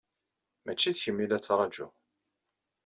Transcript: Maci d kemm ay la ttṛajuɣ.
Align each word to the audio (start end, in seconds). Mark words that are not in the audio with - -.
Maci 0.65 0.89
d 0.95 0.97
kemm 1.03 1.19
ay 1.23 1.27
la 1.27 1.39
ttṛajuɣ. 1.39 1.91